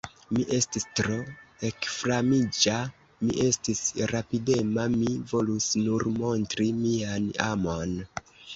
[0.35, 1.17] Mi estis tro
[1.69, 2.79] ekflamiĝa,
[3.27, 3.83] mi estis
[4.15, 7.97] rapidema, mi volus nur montri mian amon.